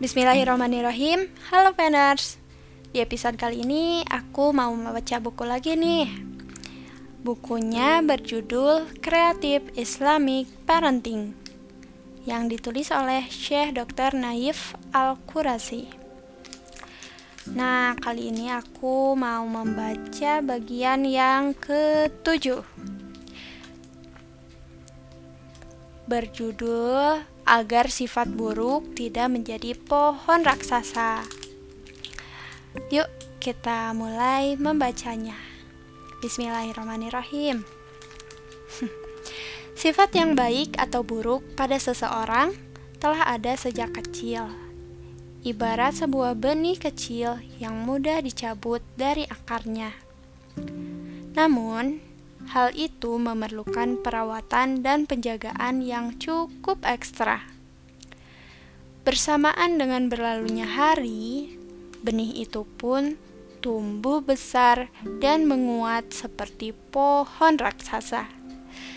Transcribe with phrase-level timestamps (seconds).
[0.00, 1.28] Bismillahirrahmanirrahim.
[1.52, 2.40] Halo Fanners
[2.88, 6.08] Di episode kali ini aku mau membaca buku lagi nih.
[7.20, 11.36] Bukunya berjudul Creative Islamic Parenting
[12.24, 14.16] Yang ditulis oleh Syekh Dr.
[14.16, 15.92] Naif Al-Qurasi
[17.52, 22.64] Nah, kali ini aku mau membaca bagian yang ketujuh.
[26.08, 31.26] Berjudul agar sifat buruk tidak menjadi pohon raksasa.
[32.94, 33.10] Yuk,
[33.42, 35.34] kita mulai membacanya.
[36.22, 37.66] Bismillahirrahmanirrahim.
[39.82, 42.54] Sifat yang baik atau buruk pada seseorang
[43.02, 44.46] telah ada sejak kecil.
[45.42, 49.90] Ibarat sebuah benih kecil yang mudah dicabut dari akarnya.
[51.34, 52.09] Namun,
[52.48, 57.44] Hal itu memerlukan perawatan dan penjagaan yang cukup ekstra.
[59.04, 61.56] Bersamaan dengan berlalunya hari,
[62.00, 63.20] benih itu pun
[63.60, 64.88] tumbuh besar
[65.20, 68.24] dan menguat seperti pohon raksasa,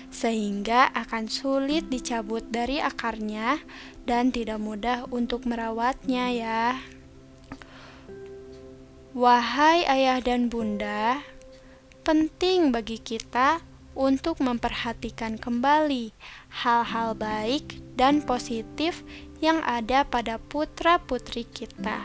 [0.07, 3.59] sehingga akan sulit dicabut dari akarnya
[4.07, 6.63] dan tidak mudah untuk merawatnya, ya.
[9.13, 11.21] Wahai ayah dan bunda,
[12.03, 13.63] penting bagi kita
[13.95, 16.11] untuk memperhatikan kembali
[16.61, 19.07] hal-hal baik dan positif
[19.39, 22.03] yang ada pada putra-putri kita,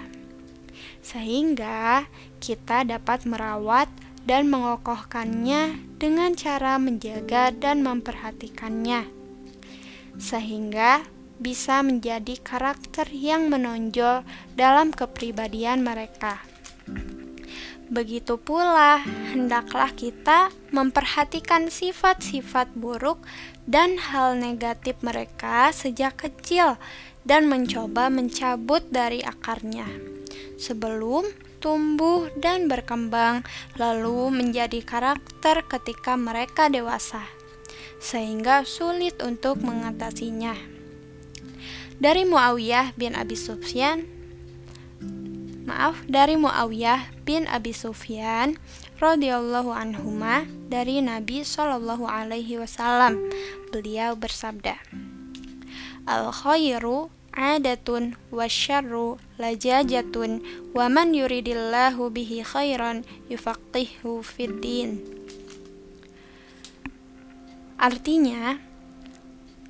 [1.03, 2.07] sehingga
[2.39, 3.91] kita dapat merawat
[4.23, 9.07] dan mengokohkannya dengan cara menjaga dan memperhatikannya,
[10.21, 11.03] sehingga
[11.39, 14.27] bisa menjadi karakter yang menonjol
[14.59, 16.48] dalam kepribadian mereka.
[17.89, 19.01] Begitu pula,
[19.33, 23.25] hendaklah kita memperhatikan sifat-sifat buruk
[23.65, 26.77] dan hal negatif mereka sejak kecil
[27.25, 29.89] dan mencoba mencabut dari akarnya
[30.59, 31.25] sebelum
[31.63, 33.47] tumbuh dan berkembang,
[33.79, 37.23] lalu menjadi karakter ketika mereka dewasa,
[38.03, 40.55] sehingga sulit untuk mengatasinya.
[41.99, 44.07] Dari Muawiyah bin Abi Sufyan,
[45.69, 48.57] maaf, dari Muawiyah bin Abi Sufyan
[48.99, 53.21] radhiyallahu anhuma dari Nabi Shallallahu alaihi wasallam.
[53.69, 54.81] Beliau bersabda,
[56.09, 60.43] Al khairu adatun wasyarru lajajatun
[60.75, 64.99] wa man yuridillahu bihi khairan yufaqihu fid din.
[67.79, 68.59] Artinya,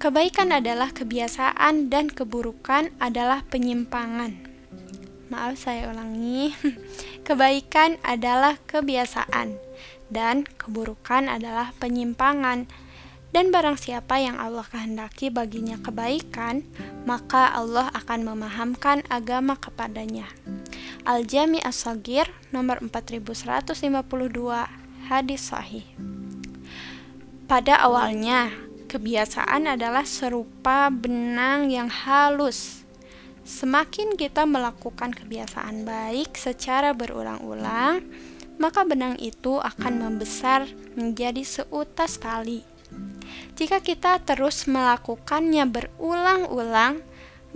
[0.00, 4.47] kebaikan adalah kebiasaan dan keburukan adalah penyimpangan.
[5.28, 6.56] Maaf saya ulangi.
[7.28, 9.60] Kebaikan adalah kebiasaan
[10.08, 12.64] dan keburukan adalah penyimpangan.
[13.28, 16.64] Dan barang siapa yang Allah kehendaki baginya kebaikan,
[17.04, 20.32] maka Allah akan memahamkan agama kepadanya.
[21.04, 22.24] Al-Jami As-Sagir
[22.56, 25.84] nomor 4152 hadis sahih.
[27.44, 28.48] Pada awalnya,
[28.88, 32.88] kebiasaan adalah serupa benang yang halus
[33.48, 38.04] Semakin kita melakukan kebiasaan baik secara berulang-ulang,
[38.60, 40.69] maka benang itu akan membesar
[41.00, 42.60] menjadi seutas tali.
[43.56, 47.00] Jika kita terus melakukannya berulang-ulang,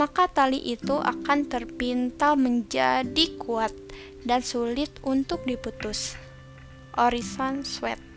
[0.01, 3.77] maka tali itu akan terpintal menjadi kuat
[4.25, 6.17] dan sulit untuk diputus.
[6.97, 8.12] Orison Sweat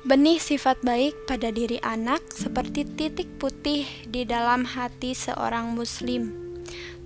[0.00, 6.32] Benih sifat baik pada diri anak seperti titik putih di dalam hati seorang Muslim.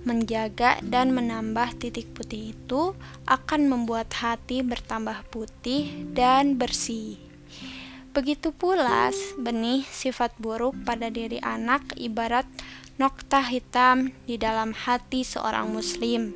[0.07, 2.95] Menjaga dan menambah titik putih itu
[3.27, 7.19] akan membuat hati bertambah putih dan bersih.
[8.15, 9.11] Begitu pula
[9.43, 12.47] benih sifat buruk pada diri anak ibarat
[12.95, 16.31] nokta hitam di dalam hati seorang Muslim.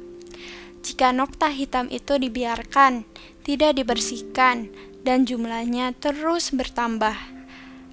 [0.84, 3.08] Jika nokta hitam itu dibiarkan,
[3.48, 4.72] tidak dibersihkan,
[5.10, 7.18] dan jumlahnya terus bertambah,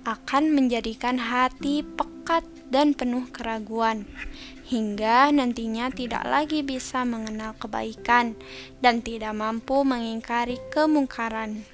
[0.05, 4.05] akan menjadikan hati pekat dan penuh keraguan,
[4.69, 8.37] hingga nantinya tidak lagi bisa mengenal kebaikan
[8.85, 11.65] dan tidak mampu mengingkari kemungkaran.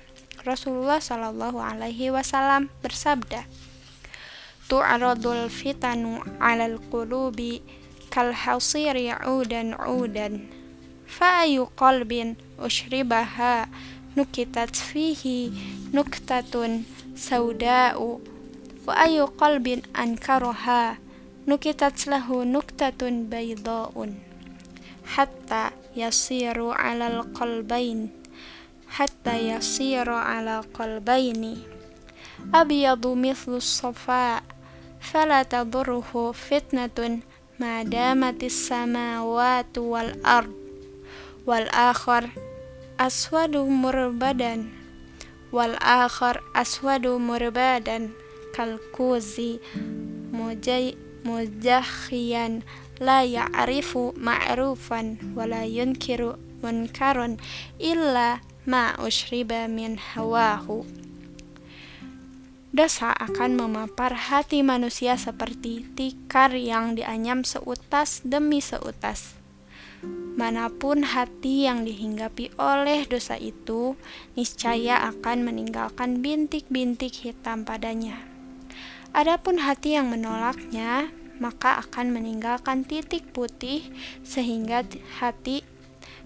[0.47, 3.43] Rasulullah Shallallahu Alaihi Wasallam bersabda,
[4.71, 7.67] "Tu'radul fitanu 'alal qulubi
[8.15, 10.47] kal hasiri 'udan 'udan,
[11.11, 13.67] fa ayu qalbin ushribaha
[14.17, 15.51] نكتت فيه
[15.95, 16.81] نكتة
[17.17, 18.21] سوداء
[18.87, 20.99] وأي قلب أنكرها
[21.49, 24.15] نكتت له نكتة بيضاء
[25.07, 28.11] حتى يصير على القلبين
[28.89, 31.63] حتى يصير على قلبين
[32.55, 34.43] أبيض مثل الصفاء
[35.01, 37.21] فلا تضره فتنة
[37.61, 40.53] ما دامت السماوات والأرض
[41.47, 42.29] والآخر
[43.03, 44.71] aswadu murbadan
[45.51, 48.15] wal akhar aswadu murbadan
[48.55, 49.59] kal kuzi
[50.31, 50.95] mujay
[51.27, 52.63] mujakhiyan
[53.03, 57.43] la ya'rifu ma'rufan wa la yunkiru munkarun
[57.83, 58.39] illa
[58.71, 60.87] ma ushriba min hawahu
[62.73, 69.42] Dosa akan memapar hati manusia seperti tikar yang dianyam seutas demi seutas.
[70.33, 74.01] Mana pun hati yang dihinggapi oleh dosa itu,
[74.33, 78.17] niscaya akan meninggalkan bintik-bintik hitam padanya.
[79.13, 83.85] Adapun hati yang menolaknya, maka akan meninggalkan titik putih
[84.25, 84.89] sehingga
[85.21, 85.61] hati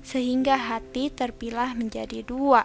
[0.06, 2.62] sehingga hati terpilah menjadi dua.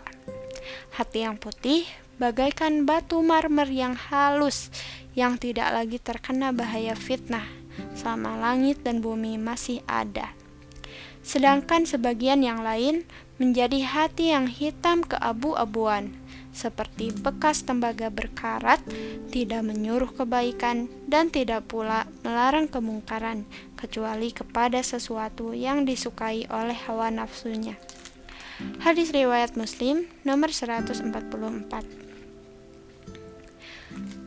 [0.93, 1.89] Hati yang putih
[2.21, 4.69] bagaikan batu marmer yang halus
[5.17, 7.49] yang tidak lagi terkena bahaya fitnah
[7.97, 10.37] selama langit dan bumi masih ada
[11.21, 13.05] sedangkan sebagian yang lain
[13.41, 16.13] menjadi hati yang hitam keabu-abuan,
[16.53, 18.83] seperti bekas tembaga berkarat,
[19.33, 23.47] tidak menyuruh kebaikan, dan tidak pula melarang kemungkaran,
[23.79, 27.79] kecuali kepada sesuatu yang disukai oleh hawa nafsunya.
[28.85, 31.01] Hadis riwayat Muslim nomor 144.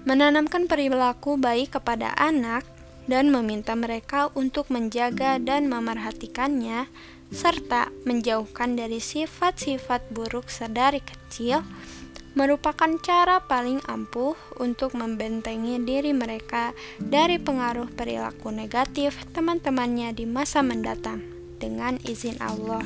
[0.04, 2.66] Menanamkan perilaku baik kepada anak
[3.04, 6.88] dan meminta mereka untuk menjaga dan memerhatikannya,
[7.34, 11.66] serta menjauhkan dari sifat-sifat buruk sedari kecil,
[12.34, 20.60] merupakan cara paling ampuh untuk membentengi diri mereka dari pengaruh perilaku negatif teman-temannya di masa
[20.62, 21.22] mendatang,
[21.62, 22.82] dengan izin Allah.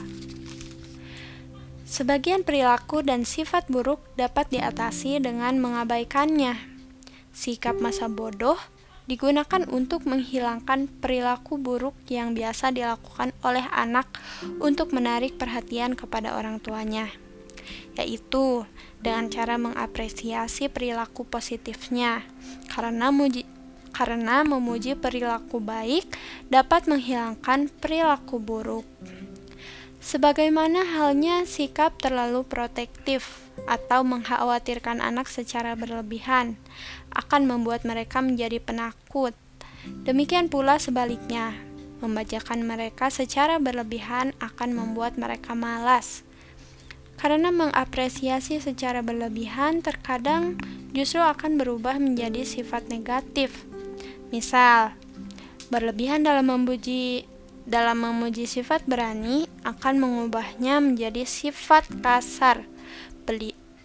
[1.89, 6.61] Sebagian perilaku dan sifat buruk dapat diatasi dengan mengabaikannya.
[7.33, 8.61] Sikap masa bodoh
[9.09, 14.05] digunakan untuk menghilangkan perilaku buruk yang biasa dilakukan oleh anak
[14.61, 17.09] untuk menarik perhatian kepada orang tuanya,
[17.97, 18.69] yaitu
[19.01, 22.21] dengan cara mengapresiasi perilaku positifnya,
[22.69, 23.49] karena muji,
[23.97, 26.05] karena memuji perilaku baik
[26.53, 28.85] dapat menghilangkan perilaku buruk.
[29.99, 36.55] Sebagaimana halnya sikap terlalu protektif atau mengkhawatirkan anak secara berlebihan
[37.19, 39.35] akan membuat mereka menjadi penakut.
[40.07, 41.59] Demikian pula sebaliknya,
[41.99, 46.23] membacakan mereka secara berlebihan akan membuat mereka malas.
[47.19, 50.55] Karena mengapresiasi secara berlebihan terkadang
[50.95, 53.67] justru akan berubah menjadi sifat negatif.
[54.31, 54.95] Misal,
[55.75, 57.27] berlebihan dalam memuji
[57.69, 62.65] dalam memuji sifat berani akan mengubahnya menjadi sifat kasar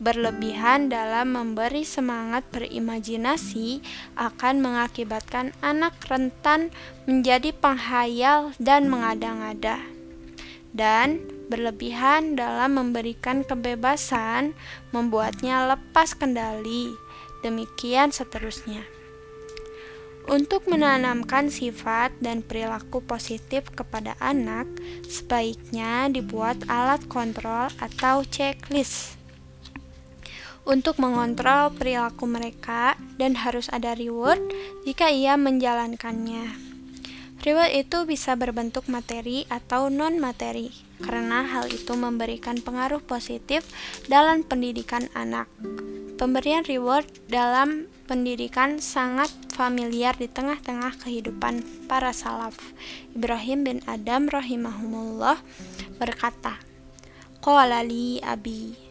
[0.03, 3.79] berlebihan dalam memberi semangat berimajinasi
[4.19, 6.69] akan mengakibatkan anak rentan
[7.07, 9.79] menjadi penghayal dan mengada-ngada.
[10.75, 14.51] Dan berlebihan dalam memberikan kebebasan
[14.91, 16.91] membuatnya lepas kendali.
[17.39, 18.83] Demikian seterusnya.
[20.23, 24.65] Untuk menanamkan sifat dan perilaku positif kepada anak,
[25.03, 29.22] sebaiknya dibuat alat kontrol atau checklist
[30.63, 34.39] untuk mengontrol perilaku mereka dan harus ada reward
[34.87, 36.73] jika ia menjalankannya.
[37.43, 40.71] Reward itu bisa berbentuk materi atau non-materi,
[41.03, 43.67] karena hal itu memberikan pengaruh positif
[44.07, 45.51] dalam pendidikan anak.
[46.15, 52.55] Pemberian reward dalam pendidikan sangat familiar di tengah-tengah kehidupan para salaf.
[53.11, 55.43] Ibrahim bin Adam rahimahumullah
[55.99, 56.63] berkata,
[57.43, 57.83] Qala
[58.23, 58.82] abi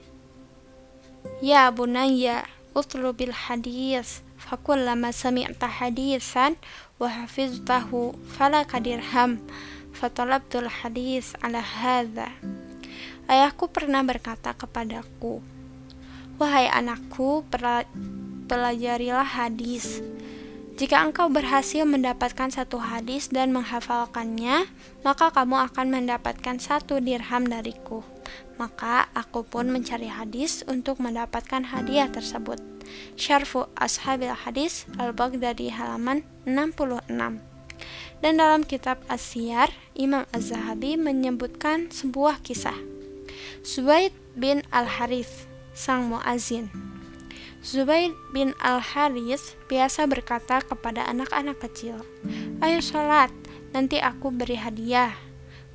[1.42, 6.58] Ya bunayya utlubil hadis fakullama sami'ta hadisan
[6.98, 9.38] wa hafiztahu falaka dirham
[9.94, 12.30] fatalabtul hadis ala hadha
[13.30, 15.38] Ayahku pernah berkata kepadaku
[16.42, 17.46] Wahai anakku
[18.50, 20.02] pelajarilah hadis
[20.72, 24.64] jika engkau berhasil mendapatkan satu hadis dan menghafalkannya,
[25.04, 28.00] maka kamu akan mendapatkan satu dirham dariku.
[28.60, 32.60] Maka aku pun mencari hadis untuk mendapatkan hadiah tersebut.
[33.16, 37.08] Syarfu Ashabil Hadis Al-Baghdadi halaman 66.
[38.22, 42.76] Dan dalam kitab Asyar, Imam Az-Zahabi menyebutkan sebuah kisah.
[43.66, 46.70] Subaid bin Al-Harith, sang muazin,
[47.62, 51.94] Zubair bin Al-Haris biasa berkata kepada anak-anak kecil,
[52.58, 53.30] Ayo sholat,
[53.70, 55.14] nanti aku beri hadiah.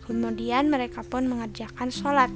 [0.08, 2.32] Kemudian mereka pun mengerjakan sholat.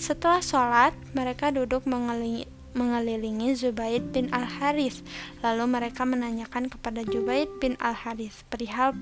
[0.00, 5.04] Setelah sholat, mereka duduk mengelilingi, mengelilingi Zubaid bin Al-Harith.
[5.44, 8.96] Lalu mereka menanyakan kepada Zubaid bin Al-Harith perihal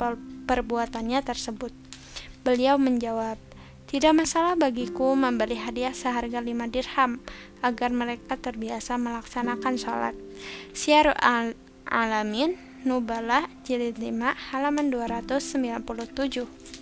[0.51, 1.71] perbuatannya tersebut.
[2.43, 3.39] Beliau menjawab,
[3.87, 7.23] tidak masalah bagiku memberi hadiah seharga lima dirham
[7.63, 10.19] agar mereka terbiasa melaksanakan sholat.
[10.75, 16.80] Syiar al-alamin Nubala jilid 5 halaman 297